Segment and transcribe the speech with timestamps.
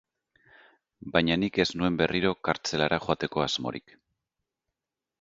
[1.17, 3.99] Baina nik ez nuen berriro kartzelara joateko asmorik.